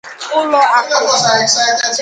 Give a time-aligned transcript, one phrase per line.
[0.37, 1.03] ụlọ akụ